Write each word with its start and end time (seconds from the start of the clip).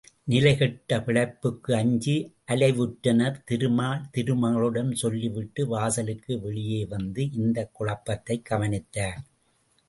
நிலை 0.23 0.57
கெட்ட 0.57 0.97
பிழைப்புக்கு 0.97 1.71
அஞ்சி 1.73 2.15
அலைவுற்றனர் 2.47 3.37
திருமால் 3.45 4.01
திருமகளிடம் 4.17 4.91
சொல்லிவிட்டு 4.93 5.67
வாசலுக்கு 5.67 6.39
வெளியே 6.41 6.85
வந்து 6.85 7.31
இந்தக் 7.31 7.73
குழப்பத்தைக் 7.73 8.45
கவனித்தார். 8.45 9.21